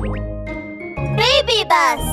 [0.00, 2.04] ベイビーバス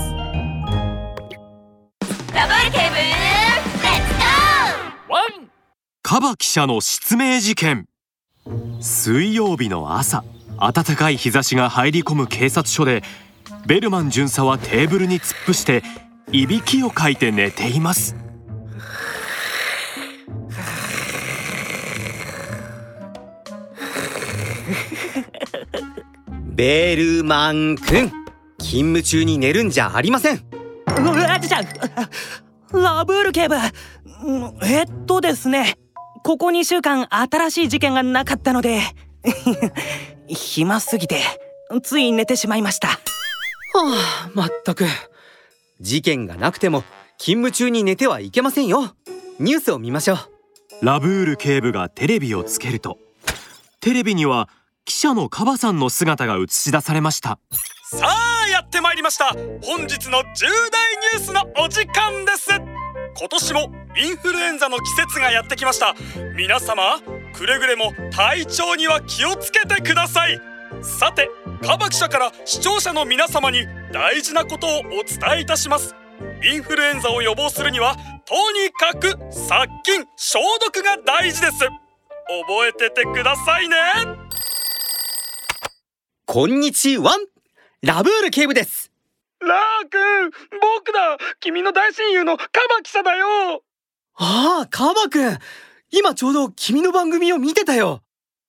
[2.33, 5.49] ダブルケーブルレッツゴーワン
[6.01, 7.85] カバ記者の失明事件。
[8.81, 10.23] 水曜日の朝
[10.59, 13.03] 暖かい日差しが入り込む警察署で
[13.67, 15.83] ベルマン巡査はテーブルに突っ伏して
[16.31, 18.15] いびきをかいて寝ています
[26.55, 28.09] ベールマン君
[28.59, 30.37] 勤務中に寝るんじゃありません。
[30.87, 31.59] うわちゃ
[32.71, 33.55] ラブール警部。
[34.23, 35.77] うんえっとですね。
[36.23, 38.79] ここ2週間新しい事件がなかったので。
[40.29, 41.19] 暇すぎて
[41.83, 42.87] つい寝てしまいました。
[42.87, 42.97] は
[43.73, 44.85] あまったく。
[45.81, 46.85] 事件がなくても
[47.17, 48.95] 勤務中に寝てはいけませんよ。
[49.39, 50.85] ニュースを見ましょう。
[50.85, 52.97] ラブール警部がテレビをつけると。
[53.81, 54.47] テレビには
[54.85, 57.39] 記者のカバさんの姿が映し出されました。
[57.91, 59.29] さあやってまいりました。
[59.63, 62.51] 本日の重大ニュースのお時間です。
[63.17, 65.95] 今年もインフルエンザの季節がやってきました。
[66.35, 66.99] 皆様
[67.33, 70.39] くれぐれも体調には気をつけてください。
[70.83, 71.29] さて
[71.63, 75.95] カバ記者から視聴者の皆様に大事なことをお伝えいたします。
[76.43, 81.53] インフルエンザを予防するにはとにかく殺菌消毒が大事です。
[81.57, 84.24] 覚えててくださいね。
[86.25, 87.15] こんにちは。
[87.83, 88.91] ラブール警部です。
[89.41, 91.17] ラー君僕だ。
[91.39, 92.49] 君の大親友のカバ
[92.83, 93.61] 記者だよ。
[94.15, 95.37] ああカバ君。
[95.91, 98.01] 今ちょうど君の番組を見てたよ。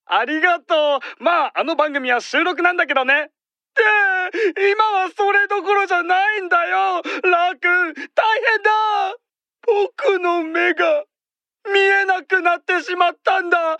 [0.06, 1.22] ありがとう。
[1.22, 3.24] まああの番組は収録なんだけどね。
[3.24, 3.26] っ
[3.74, 3.82] て
[4.72, 7.02] 今はそれどころじゃないんだよ。
[7.30, 8.70] ラー君大変だ。
[9.66, 11.04] 僕の目が
[11.70, 13.76] 見えなくなってしまったんだ。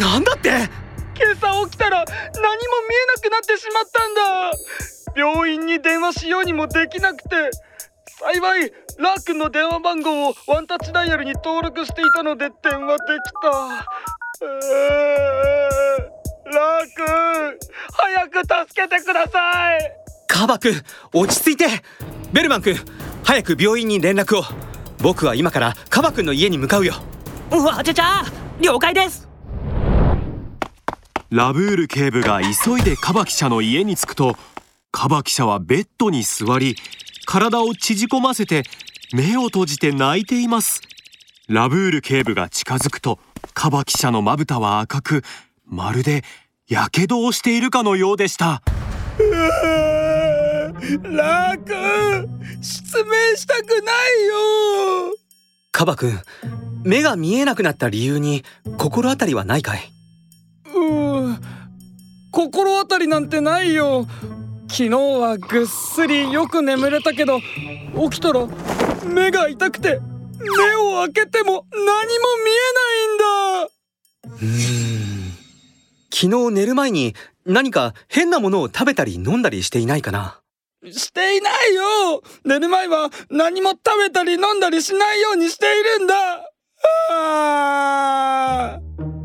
[0.00, 0.81] なんだって？
[1.22, 4.52] 今朝起きたら何も見えなくなってしまったんだ
[5.14, 7.28] 病院に電話しようにもできなくて
[8.18, 14.52] 幸いラー君の電話番号をワンタッチダイヤルに登録していたので電話できたー
[16.52, 17.58] ラー君
[17.92, 19.92] 早く助けてください
[20.26, 20.74] カバ君
[21.12, 21.66] 落ち着いて
[22.32, 22.76] ベルマン君
[23.22, 24.42] 早く病院に連絡を
[25.00, 26.94] 僕は今からカバ君の家に向かうよ
[27.50, 28.24] わちゃちゃ
[28.60, 29.31] 了解です
[31.32, 34.36] ラブール警部が急いでカバ記者の家に着くと
[34.90, 36.76] カバ記者はベッドに座り
[37.24, 38.64] 体を縮こませて
[39.14, 40.82] 目を閉じて泣いています。
[41.48, 43.18] ラブール警部が近づくと
[43.54, 45.22] カバ記者のまぶたは赤く
[45.64, 46.22] まるで
[46.66, 48.60] 火傷をしているかのようでした。
[51.02, 55.16] ラー君失明したくないよ。
[55.70, 56.12] カバ君
[56.84, 58.44] 目が見えなくなった理由に
[58.76, 59.91] 心当たりはないかい？
[62.32, 64.06] 心当たりなんてないよ。
[64.68, 68.46] 昨日はぐっすりよく眠れたけど起きたら
[69.06, 70.00] 目が痛くて
[70.40, 71.84] 目を開けても何も
[72.42, 73.70] 見えないんだ。
[74.24, 75.32] うーん。
[76.10, 80.40] 昨日寝る前に何か変なものを食べたり飲んだりしていないかな？
[80.90, 82.22] していないよ。
[82.44, 86.14] 寝る前は何も食べたり飲んだりしないようにしているんだ。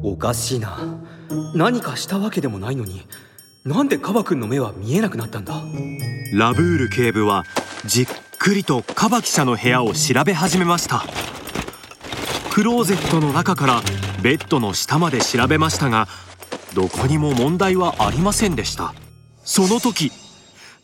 [0.03, 1.06] おかしいな
[1.55, 3.01] 何かしたわけでもないのに
[3.65, 5.53] なんでカバ君の目は見えなくなったんだ？
[6.33, 7.43] ラブール警部は
[7.85, 8.07] じっ
[8.39, 11.03] くりとカバ記者の部屋を調べ始めました。
[12.49, 13.81] クローゼットの中から
[14.21, 16.07] ベッドの下まで調べましたが
[16.73, 18.93] どこにも問題はありませんでした。
[19.43, 20.11] その時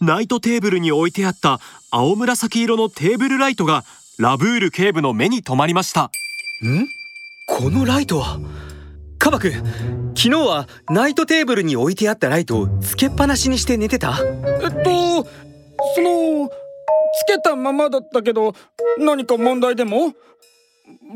[0.01, 3.85] ナイトテーブルに置いてあった青紫色のテーブルライトが
[4.19, 6.11] ラブール警部の目に留まりました。
[6.65, 6.87] ん？
[7.47, 8.39] このライトは
[9.23, 9.63] カバ君昨
[10.15, 14.19] 日はナイトテーブルに置いてあったライトをつけっぱなしにして寝てた？
[14.19, 15.23] えっと
[15.95, 16.51] そのつ
[17.25, 18.53] けたままだったけど
[18.99, 20.09] 何か問題でも？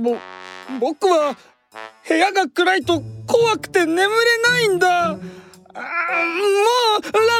[0.01, 0.15] ぼ
[0.79, 1.35] 僕は
[2.07, 4.07] 部屋が暗いと怖くて眠れ
[4.41, 5.09] ないんだ。
[5.09, 5.19] もう
[5.75, 5.81] ラ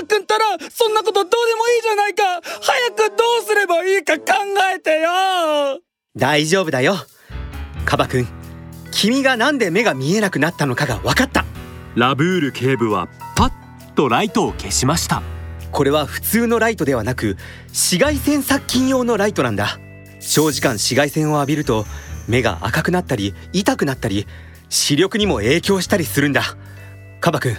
[0.03, 2.41] ーくんったらそんなことどうでもいいじゃないか。
[2.61, 4.23] 早くどうすればいいか考
[4.75, 5.79] えてよ。
[6.17, 6.95] 大丈夫だよ。
[7.85, 8.27] カバ君
[8.91, 11.45] 君がなんで目が見えなくなったのかが分かった。
[11.95, 15.21] ラブール警部はパッとライトを消しました。
[15.71, 17.37] これは普通のライトではなく
[17.67, 19.79] 紫外線殺菌用のライトなんだ。
[20.19, 21.85] 長時間紫外線を浴びると
[22.27, 24.27] 目が赤くなったり痛くなったり
[24.69, 26.43] 視力にも影響したりするんだ。
[27.19, 27.55] カバ君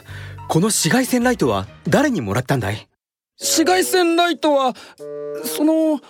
[0.49, 2.89] この紫外線ライトは誰にもらったんだい？
[3.41, 4.75] 紫外線ライトは
[5.45, 6.01] その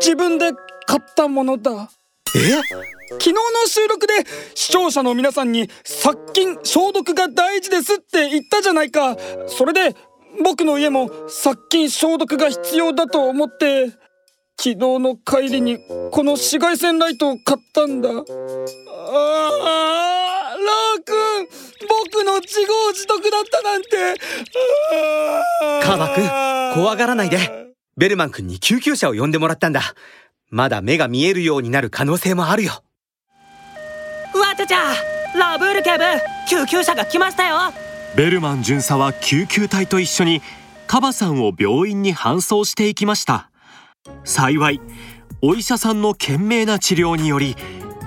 [0.00, 0.52] 自分で
[0.86, 1.90] 買ったものだ。
[1.90, 1.97] え
[2.32, 4.12] 昨日の収録で
[4.54, 9.16] 視聴者の皆さんに殺菌消毒が大事ですって言ったじゃないか。
[9.46, 9.96] それで
[10.44, 13.86] 僕の家も殺菌消毒が必要だと思って
[14.56, 15.78] 昨日の帰りに
[16.10, 18.10] この紫外線ライトを買ったんだ。
[18.10, 21.48] あーラー君
[21.88, 23.88] 僕の自業自得だったなんて。
[25.82, 26.28] カバ君
[26.74, 27.38] 怖がらないで。
[27.96, 29.82] ベルマン君に救急車を呼んでもらったんだ。
[30.50, 32.82] まだ目が見えるようになる可能性もあるよ。
[34.34, 34.94] わちゃちゃ。
[35.36, 36.04] ラブール警部
[36.48, 37.56] 救急車が来ましたよ。
[38.16, 40.40] ベルマン巡査は救急隊と一緒に
[40.86, 43.50] カバさんを病院に搬送していきました。
[44.24, 44.80] 幸い
[45.42, 47.54] お医者さんの懸命な治療により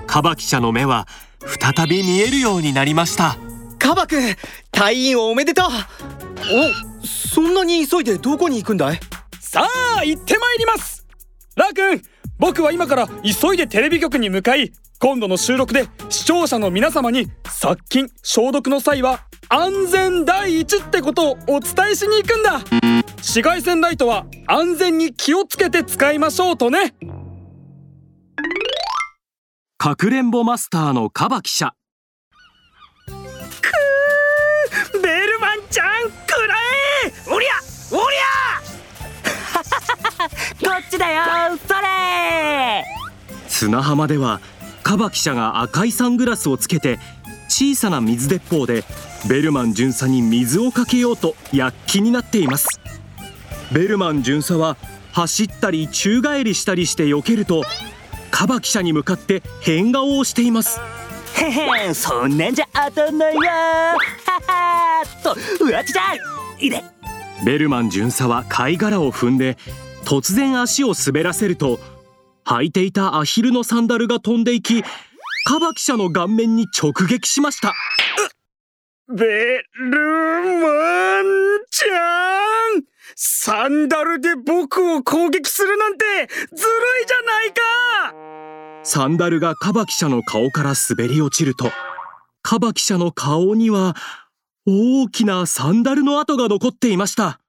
[0.08, 1.06] カバ記者の目は
[1.60, 3.36] 再び見えるようになりました。
[3.78, 4.34] カバ君
[4.72, 5.66] 退院おめでとう。
[5.70, 9.00] おそんなに急いでどこに行くんだい？
[9.38, 9.64] さ
[9.98, 11.06] あ行ってまいります。
[11.54, 12.02] ラー君
[12.38, 22.60] 僕は今から急いでテレビ局に向かい今度の収録で視聴者の皆様に殺菌消毒の際は安全第一ってことをお伝えしに行くんだ。
[23.16, 26.94] 紫外線ライトは安全に気をつけて使いましょうとね。
[29.76, 31.74] かくれんぼマスターのカバ記者。
[40.78, 41.22] っちだよ
[41.66, 42.84] それ。
[43.48, 44.40] 砂浜では
[44.82, 46.98] カバ記者が赤いサングラスをつけて
[47.48, 48.84] 小さな水鉄砲で
[49.28, 52.80] ベルマン巡査に水をかけようと躍起になっています。
[53.72, 54.76] ベルマン巡査は
[55.12, 57.62] 走ったり宙返りしたりして避けると
[58.30, 60.80] カバ記者に向かって変顔をしています。
[61.34, 63.40] へへそんなんじゃ当たんないよ。
[63.42, 63.96] は
[64.46, 65.36] はと。
[65.64, 66.14] うわちゃ
[66.58, 66.82] いで。
[67.44, 69.58] ベルマン巡査は貝殻を踏んで
[70.04, 71.78] 突然足を滑らせると
[72.44, 74.82] 履いていたアヒルのサンダルが飛んでいき
[75.44, 77.72] カバ記者の顔面に直撃しました。
[79.08, 79.98] ベル
[80.60, 81.24] マン
[81.70, 82.84] ちゃん!
[83.16, 86.04] サンダルで僕を攻撃するなんて
[86.54, 86.70] ずる
[87.02, 87.62] いじゃないか!
[88.84, 91.70] サンダルがカバ記者の顔から滑り落ちると
[92.42, 93.94] カバ記者の顔には
[94.66, 97.40] 大きなサンダルの跡が残っていました。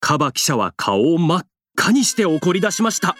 [0.00, 1.46] カバ記者は顔を真っ
[1.82, 3.16] 赤にして怒り出しました？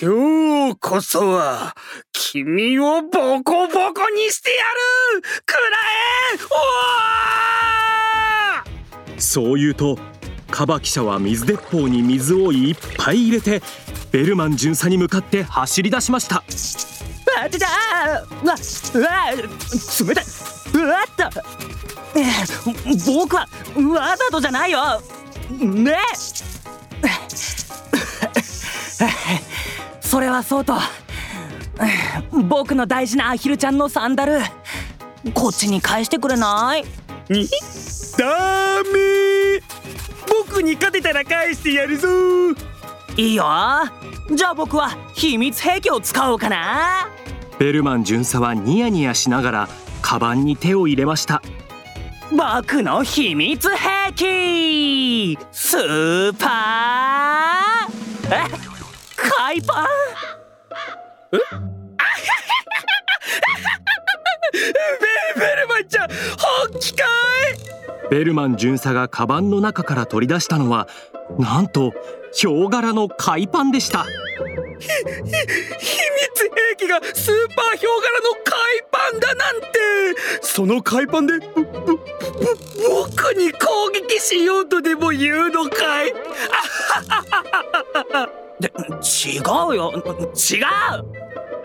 [0.00, 1.74] 今日こそは
[2.12, 4.62] 君をボコボコにしてや
[5.16, 5.22] る！
[5.44, 5.60] くら
[9.16, 9.98] えそう言うと
[10.48, 13.62] カバ記者は水鉄砲に水をいっぱい入れて
[14.12, 16.36] ベルマン巡査に向かって走り出しました。
[16.36, 18.54] あちゃちゃうわ
[18.94, 20.24] うわ冷たい。
[20.72, 21.24] うわっと
[22.16, 23.48] えー僕は
[23.92, 25.02] わざとじゃないよ。
[25.50, 25.96] ね
[30.00, 30.74] それはそうと。
[32.48, 34.40] 僕の大事なアヒルちゃんのサンダル。
[35.34, 36.84] こっちに返してくれない？
[37.32, 37.48] に
[38.16, 38.26] ダ
[38.92, 39.60] メ。
[40.28, 42.08] 僕に勝てたら返してやるぞ。
[43.16, 43.44] いいよ。
[44.32, 47.08] じゃあ僕は秘密兵器を使おうかな。
[47.58, 49.68] ベルマン巡査はニヤニヤしながら
[50.02, 51.42] カバンに手を入れました。
[52.30, 55.38] 僕の秘密兵器。
[55.50, 58.34] スーパー。
[58.64, 58.67] え
[59.38, 59.86] 海パン？
[61.32, 61.38] ベ
[65.40, 67.06] ベルマンちゃん本気かい？
[68.10, 70.88] ベルマン巡査がカバンの中から取り出したのは
[71.38, 71.92] なんと
[72.32, 74.04] ヒョウ柄の海パンでした。
[74.04, 74.88] 秘密
[76.78, 78.54] 兵器がスーパーヒョウ柄の海
[78.90, 79.68] パンだなんて。
[80.40, 81.98] その海パンでぼぼぼ
[82.40, 86.12] 僕に攻撃しようとでも言うのかい？
[88.60, 89.92] で違うよ。
[89.94, 89.98] 違
[90.60, 90.64] う！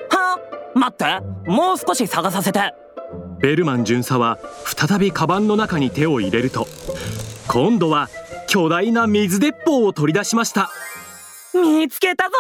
[0.10, 0.40] は？
[0.76, 1.22] 待って。
[1.50, 2.74] もう少し探させて。
[3.40, 6.66] ベルマン巡査は再びカバンの中に手を入れると
[7.50, 8.08] 今度は
[8.48, 10.70] 巨大な水鉄砲を取り出しました。
[11.54, 12.36] 見つけたぞ！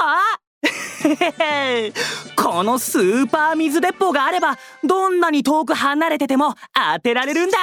[2.37, 6.55] このスーパー水鉄砲があればどんなに遠く離れてても
[6.95, 7.57] 当てられるんだ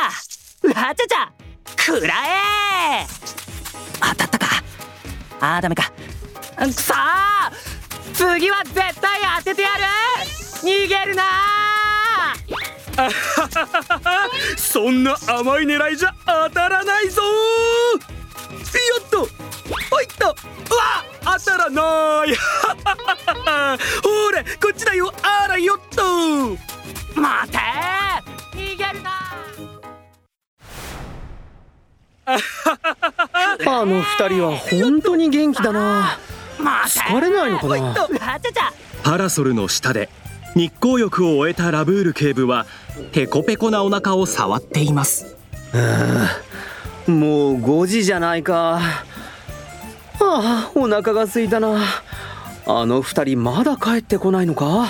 [0.63, 1.33] わちゃちゃ
[1.77, 2.15] くら
[3.03, 3.07] え
[4.01, 4.47] 当たったか？
[5.41, 5.91] あーダメか。
[6.59, 7.51] くそー
[8.13, 9.85] 次は絶対当ててやる。
[10.63, 11.23] 逃げるな
[14.59, 17.29] そんな甘い狙いじゃ当たらないぞよ
[19.07, 19.21] っと
[19.91, 20.29] おいっとう
[20.77, 21.03] わ
[21.39, 22.37] 当たらない。
[24.03, 25.13] ほらこっちだよ。
[25.23, 26.59] あらよっと。
[27.19, 27.59] 待て
[33.73, 36.19] あの二人は本当に元気だな。
[36.59, 37.95] 疲れないのかな。
[39.03, 40.09] パラソルの下で
[40.55, 42.67] 日光浴を終えたラブール警部は
[43.13, 45.37] ペコペコなお腹を触っています。
[47.07, 48.79] もう5時じゃないか。
[48.79, 48.81] あ
[50.21, 51.81] あお腹が空いたな。
[52.67, 54.89] あの二人まだ帰ってこないのか？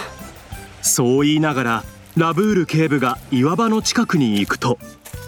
[0.83, 1.85] そう言いながら
[2.17, 4.79] ラブール警部が岩場の近くに行くと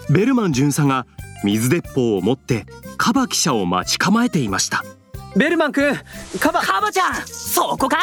[0.09, 1.05] ベルマン巡査が
[1.43, 2.65] 水鉄砲を持って
[2.97, 4.83] カバ記者を待ち構えていました。
[5.35, 5.95] ベルマン君
[6.39, 7.97] カバカバちゃんそこか？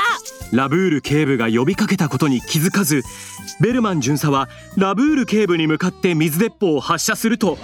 [0.52, 3.02] ラブール警部が呼びかけたことに気づかず
[3.61, 7.56] ベルマン巡査はラブール警部に向かって水鉄砲を発射すると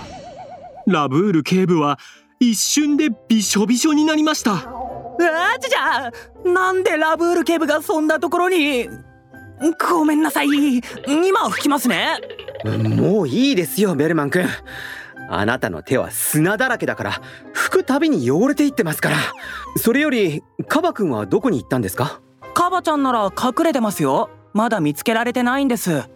[0.87, 1.99] ラブール警部は
[2.39, 4.53] 一瞬でびしょびしょになりました。
[4.55, 6.13] あちゃちゃ
[6.49, 8.89] なんでラブール警部がそんなところに？
[9.91, 10.49] ごめんなさい。
[10.49, 12.21] 今吹きますね。
[12.65, 14.47] もういいですよベルマン君
[15.29, 17.13] あなたの手は砂だらけだから
[17.55, 19.17] 拭くたびに汚れていってますから。
[19.77, 22.21] それよりカバ君はどこに行ったんですか？
[22.55, 24.31] カバちゃんなら隠れてますよ。
[24.55, 25.99] まだ見つけられてないんです。
[25.99, 26.07] あ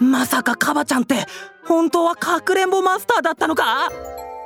[0.00, 1.26] まさかカバちゃんって
[1.64, 3.88] 本当はかくれんぼマスターだったのか？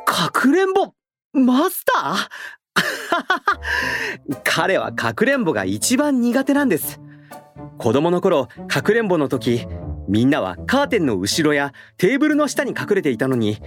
[0.06, 0.92] かくれんぼ？
[1.32, 2.28] マスター？
[4.44, 7.00] 彼はかくれんぼが一番苦手なんです。
[7.78, 9.66] 子供の頃かくれんぼの時
[10.08, 13.58] みんなはカーテンの後ろやテーブルの下に隠れていたのに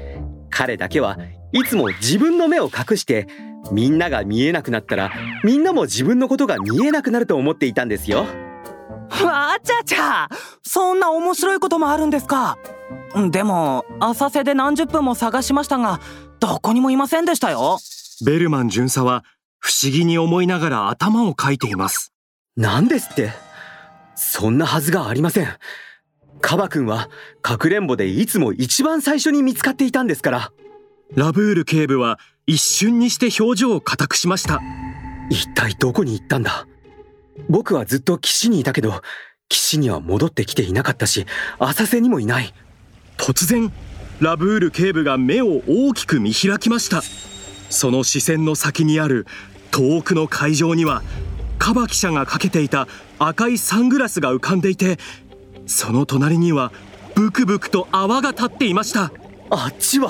[0.50, 1.17] 彼だけは
[1.51, 3.27] いつも自分の目を隠して
[3.72, 5.12] みんなが見えなくなったら
[5.43, 8.25] みんなも自分のことが見えなくなると思っていたんですよ。
[9.24, 10.29] わちゃちゃ
[10.63, 12.58] そんな面白いこともあるんですか。
[13.31, 16.00] でも浅瀬で何十分も探しましたが
[16.39, 17.79] どこにもいませんでしたよ。
[18.25, 19.24] ベルマン巡査は
[19.58, 22.13] 不思議に思いながら頭をかいています。
[22.55, 23.50] 何ですって。
[24.22, 25.48] そんなはずがありません
[26.41, 27.10] カバ君は
[27.41, 30.51] かくれんぼでいつも一番最初に見つかっていたんですから。
[31.15, 34.62] ラブール警部は一瞬にして表情を固くしました。
[35.29, 36.67] 一体どこに行ったんだ？
[37.50, 39.01] 僕はずっと岸にいたけど
[39.48, 41.25] 岸には戻ってきていなかったし
[41.58, 42.53] 浅瀬にもいない。
[43.17, 43.72] 突然
[44.19, 47.01] ラブール警部が目を大きく見開きました。
[47.69, 49.27] その視線の先にある
[49.72, 51.03] 遠くの海上には
[51.60, 52.88] カバ記者がかけていた
[53.19, 54.98] 赤いサングラスが浮かんでいて
[55.69, 56.71] その隣には
[57.15, 59.11] ブクブクと泡が立っていました。
[59.51, 60.09] あっちは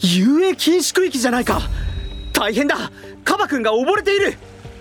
[0.00, 1.60] 遊泳禁止区域じゃないか。
[2.32, 2.90] 大変だ。
[3.24, 4.34] カバ君が溺れている。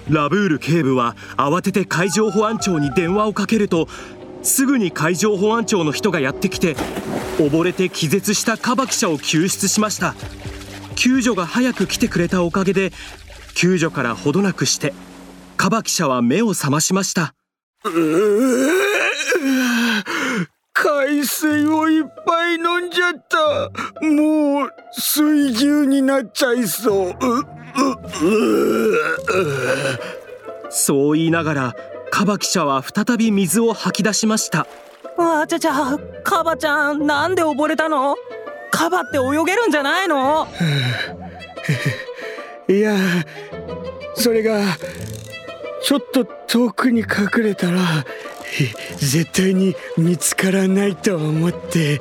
[0.10, 3.88] ラブール警部は慌てて海上保安庁に電話をかけると
[4.42, 6.76] すぐに海上保安庁の人がやってきて
[7.38, 10.16] 溺れて気絶したカバ記者を救出しました。
[10.96, 12.92] 救助が早く来てくれたおかげで
[13.56, 14.94] 救助からほどなくして
[15.58, 17.34] カバ記者は目を覚ましました
[20.74, 23.70] 海水をいっぱい飲んじゃった。
[24.06, 27.16] もう水牛になっちゃいそう。
[30.70, 31.76] そう言いながら
[32.12, 34.66] カバ記者は再び水を吐き出しました。
[35.18, 38.16] わちゃちゃカバちゃんなんで溺れたの？
[38.72, 40.48] カバって泳げるんじゃないの？
[42.68, 42.96] いや
[44.16, 44.60] それが
[45.84, 47.80] ちょっと遠くに隠れたら
[48.98, 52.00] 絶対に見つからないと思って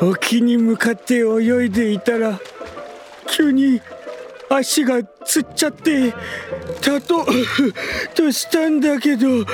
[0.00, 2.40] 沖に向かって泳いでいたら
[3.28, 3.80] 急に
[4.48, 6.12] 足がつっちゃって
[6.80, 7.26] 立と
[8.14, 9.44] としたんだけど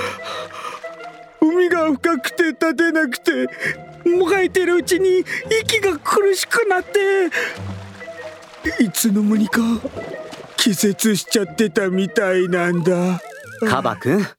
[1.41, 3.31] 海が深くて立てなくて
[4.09, 5.25] もがいてるうちに
[5.63, 7.31] 息が苦しくなって
[8.83, 9.61] いつの間にか
[10.57, 13.21] 気絶しちゃってたみたいなんだ。
[13.67, 14.38] カバ君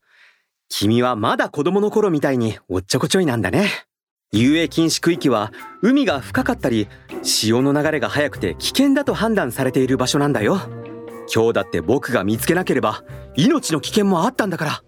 [0.70, 3.68] 君はまだ子供の頃みたいにおっちょこちょいなんだね。
[4.32, 6.88] 遊泳禁止区域は海が深かったり
[7.24, 10.60] 潮の流れが速くて危険だと判断されている場所なんだよ。
[11.34, 13.04] 今日だって僕が見つけなければ
[13.36, 14.84] 命の危険もあったんだから。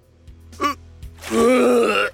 [1.31, 2.11] うううわ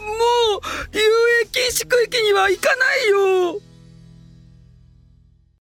[0.00, 0.14] も
[0.58, 0.60] う
[0.92, 1.00] 遊
[1.42, 3.60] 泳禁止区域には行かないよ。